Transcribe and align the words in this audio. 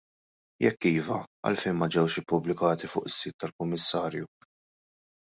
Jekk 0.63 0.85
iva, 0.91 1.17
għalfejn 1.49 1.77
ma 1.81 1.87
ġewx 1.95 2.17
ippubblikati 2.23 2.89
fuq 2.95 3.11
is-sit 3.11 3.39
tal-Kummissarju? 3.45 4.31